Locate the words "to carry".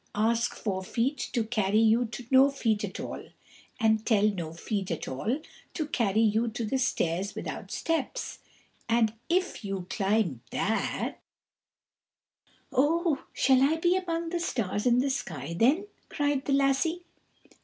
1.33-1.77, 5.75-6.21